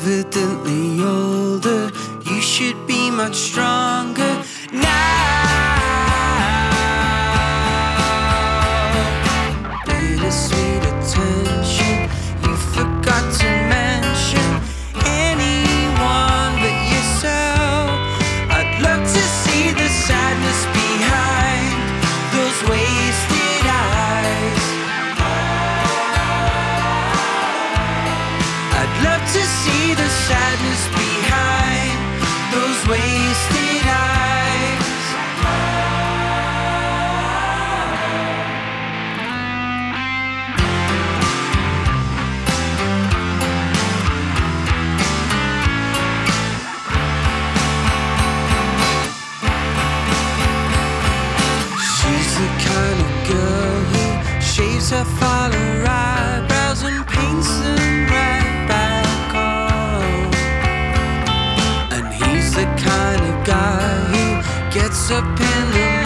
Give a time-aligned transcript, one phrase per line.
[0.00, 1.90] evidently older.
[2.22, 4.27] You should be much stronger
[54.96, 60.34] follow eyebrows and paints them right back on.
[61.92, 65.97] And he's the kind of guy who gets up in the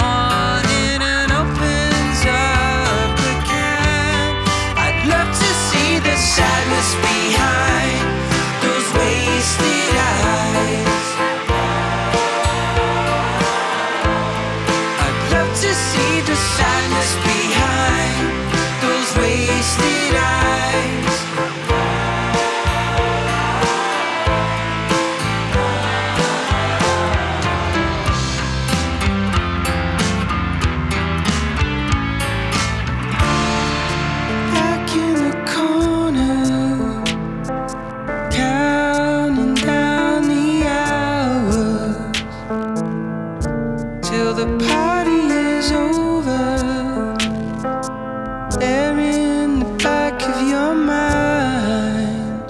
[44.12, 45.20] till the party
[45.56, 46.44] is over.
[48.60, 52.42] There in the back of your mind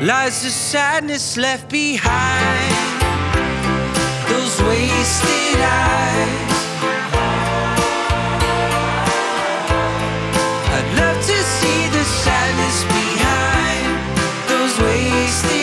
[0.00, 2.74] lies the sadness left behind.
[4.30, 6.56] Those wasted eyes.
[10.76, 13.90] I'd love to see the sadness behind
[14.50, 15.57] those wasted.